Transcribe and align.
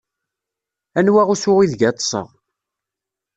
Anwa 0.97 1.23
usu 1.33 1.51
ideg 1.63 1.81
ad 1.89 1.93
ṭṭseɣ. 1.97 2.27